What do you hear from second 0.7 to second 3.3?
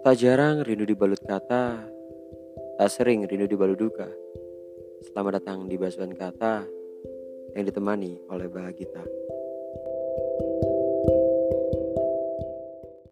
dibalut kata, tak sering